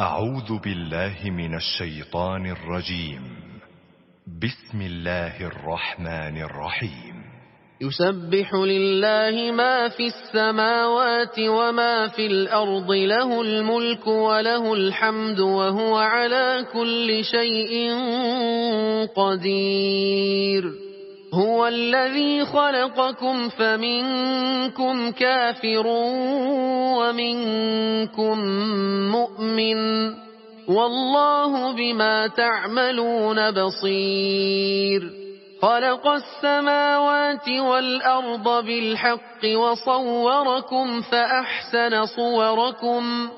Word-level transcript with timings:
أعوذ 0.00 0.58
بالله 0.64 1.30
من 1.30 1.54
الشيطان 1.54 2.46
الرجيم. 2.46 3.22
بسم 4.42 4.82
الله 4.82 5.46
الرحمن 5.46 6.42
الرحيم. 6.42 7.14
يسبح 7.80 8.54
لله 8.54 9.52
ما 9.52 9.88
في 9.88 10.06
السماوات 10.06 11.38
وما 11.38 12.08
في 12.08 12.26
الأرض 12.26 12.90
له 12.90 13.42
الملك 13.42 14.06
وله 14.06 14.72
الحمد 14.72 15.40
وهو 15.40 15.96
على 15.96 16.66
كل 16.72 17.24
شيء 17.24 17.90
قدير. 19.16 20.87
هو 21.38 21.66
الذي 21.66 22.44
خلقكم 22.44 23.48
فمنكم 23.48 25.10
كافر 25.10 25.86
ومنكم 26.98 28.38
مؤمن 29.12 29.78
والله 30.68 31.72
بما 31.72 32.26
تعملون 32.26 33.50
بصير 33.50 35.10
خلق 35.62 36.06
السماوات 36.06 37.48
والأرض 37.48 38.64
بالحق 38.64 39.44
وصوركم 39.56 41.00
فأحسن 41.00 42.06
صوركم 42.06 43.28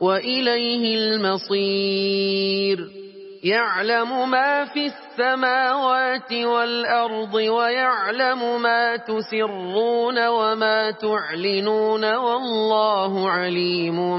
وإليه 0.00 0.96
المصير 0.98 2.95
يعلم 3.44 4.30
ما 4.30 4.64
في 4.64 4.86
السماوات 4.86 6.32
والأرض 6.32 7.34
ويعلم 7.34 8.62
ما 8.62 8.96
تسرون 8.96 10.26
وما 10.26 10.90
تعلنون 10.90 12.14
والله 12.14 13.30
عليم 13.30 14.18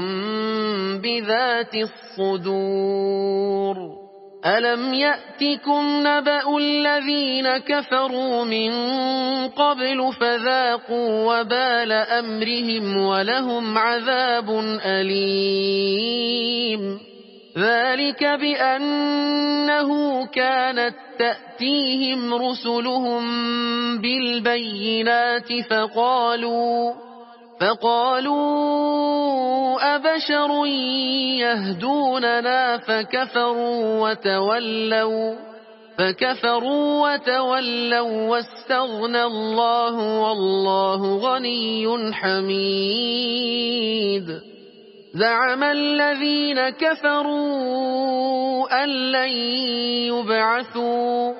بذات 1.00 1.74
الصدور. 2.18 3.76
ألم 4.46 4.94
يأتكم 4.94 6.06
نبأ 6.06 6.56
الذين 6.58 7.58
كفروا 7.58 8.44
من 8.44 8.72
قبل 9.48 10.12
فذاقوا 10.20 11.40
وبال 11.40 11.92
أمرهم 11.92 12.96
ولهم 12.96 13.78
عذاب 13.78 14.50
أليم. 14.84 16.28
ذلك 17.58 18.24
بأنه 18.24 19.90
كانت 20.26 20.94
تأتيهم 21.18 22.34
رسلهم 22.34 23.22
بالبينات 23.98 25.52
فقالوا 25.70 26.92
فقالوا 27.60 29.08
أبشر 29.96 30.66
يهدوننا 31.40 32.78
فكفروا 32.78 34.08
وتولوا 34.08 35.34
فكفروا 35.98 37.14
وتولوا 37.14 38.28
واستغنى 38.28 39.22
الله 39.22 39.94
والله 40.22 41.16
غني 41.16 42.14
حميد. 42.14 44.07
زعم 45.18 45.62
الذين 45.62 46.68
كفروا 46.68 47.78
أن 48.84 48.88
لن 48.88 49.30
يبعثوا. 50.14 51.32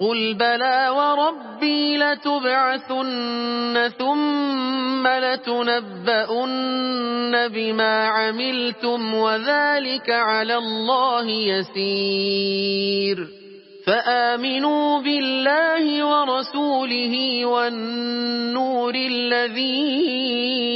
قل 0.00 0.34
بلى 0.34 0.88
وربي 0.88 1.96
لتبعثن 1.96 3.90
ثم 3.98 5.06
لتنبؤن 5.06 6.54
بما 7.48 8.06
عملتم 8.08 9.14
وذلك 9.14 10.10
على 10.10 10.56
الله 10.56 11.30
يسير. 11.30 13.26
فآمنوا 13.86 15.02
بالله 15.02 16.04
ورسوله 16.04 17.44
والنور 17.46 18.94
الذي 18.94 20.75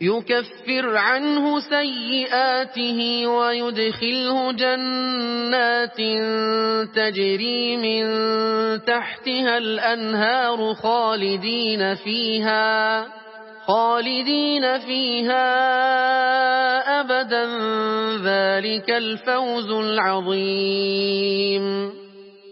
يكفر 0.00 0.96
عنه 0.96 1.60
سيئاته 1.60 3.26
ويدخله 3.26 4.52
جنات 4.52 5.96
تجري 6.94 7.76
من 7.76 8.04
تحتها 8.84 9.58
الأنهار 9.58 10.74
خالدين 10.74 11.94
فيها 11.94 13.06
خالدين 13.66 14.78
فيها 14.78 15.48
أبدا. 17.00 17.44
ذلك 18.24 18.90
الفوز 18.90 19.70
العظيم. 19.70 21.18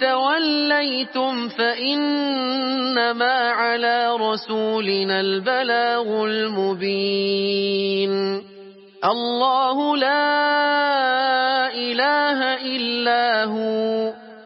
توليتم 0.00 1.48
فإنما 1.48 3.50
على 3.50 4.16
رسولنا 4.16 5.20
البلاغ 5.20 6.24
المبين. 6.24 8.42
الله 9.04 9.96
لا 9.96 11.74
إله 11.74 12.54
إلا 12.54 13.44
هو. 13.44 14.27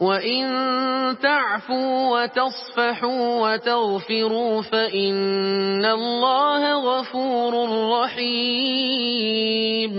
وإن 0.00 0.46
تعفوا 1.22 2.22
وتصفحوا 2.22 3.52
وتغفروا 3.52 4.62
فإن 4.62 5.84
الله 5.84 6.62
غفور 6.74 7.52
رحيم 8.00 9.92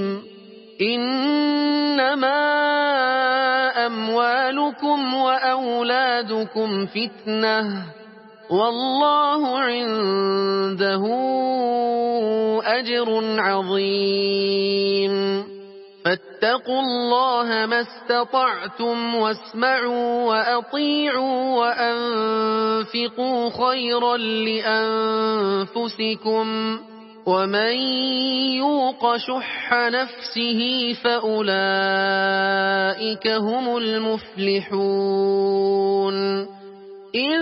إنما 0.82 2.42
أموالكم 3.86 5.14
وأولادكم 5.14 6.86
فتنة 6.86 7.86
والله 8.50 9.60
عنده 9.60 11.04
أجر 12.66 13.10
عظيم 13.40 15.16
فاتقوا 16.42 16.82
الله 16.82 17.66
ما 17.66 17.82
استطعتم 17.82 19.16
واسمعوا 19.16 20.24
وأطيعوا 20.26 21.58
وأنفقوا 21.60 23.50
خيرا 23.50 24.18
لأنفسكم 25.78 26.80
ومن 27.26 27.74
يوق 28.58 29.18
شح 29.18 29.74
نفسه 29.74 30.94
فأولئك 31.04 31.58
هم 33.28 33.78
المفلحون 33.78 34.88
إن 37.16 37.42